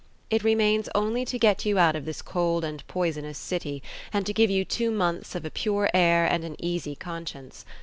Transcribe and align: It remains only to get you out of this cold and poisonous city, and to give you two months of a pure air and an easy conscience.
It 0.31 0.43
remains 0.43 0.89
only 0.95 1.25
to 1.25 1.37
get 1.37 1.63
you 1.63 1.77
out 1.77 1.95
of 1.95 2.05
this 2.05 2.23
cold 2.23 2.63
and 2.65 2.81
poisonous 2.87 3.37
city, 3.37 3.83
and 4.11 4.25
to 4.25 4.33
give 4.33 4.49
you 4.49 4.65
two 4.65 4.89
months 4.89 5.35
of 5.35 5.45
a 5.45 5.51
pure 5.51 5.91
air 5.93 6.25
and 6.25 6.43
an 6.43 6.55
easy 6.57 6.95
conscience. 6.95 7.65